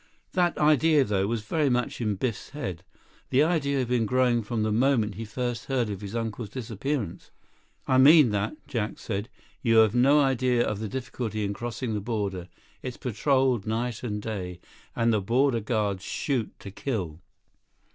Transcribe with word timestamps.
That 0.31 0.57
idea, 0.57 1.03
though, 1.03 1.27
was 1.27 1.43
very 1.43 1.69
much 1.69 2.01
in 2.01 2.15
Biff's 2.15 2.49
head. 2.57 2.83
The 3.29 3.43
idea 3.43 3.77
had 3.77 3.87
been 3.89 4.07
growing 4.07 4.41
from 4.41 4.63
the 4.63 4.71
moment 4.71 5.13
he 5.13 5.25
first 5.25 5.65
heard 5.65 5.91
of 5.91 6.01
his 6.01 6.15
uncle's 6.15 6.49
disappearance. 6.49 7.29
"I 7.87 7.99
mean 7.99 8.31
that," 8.31 8.55
Jack 8.67 8.97
said. 8.97 9.29
"You 9.61 9.75
have 9.75 9.93
no 9.93 10.19
idea 10.19 10.65
of 10.67 10.79
the 10.79 10.89
difficulty 10.89 11.43
in 11.45 11.53
crossing 11.53 11.93
the 11.93 12.01
border. 12.01 12.49
It's 12.81 12.97
patroled 12.97 13.67
night 13.67 14.01
and 14.01 14.19
day. 14.19 14.59
And 14.95 15.13
the 15.13 15.21
border 15.21 15.59
guards 15.59 16.03
shoot 16.03 16.51
to 16.61 16.71
kill." 16.71 17.19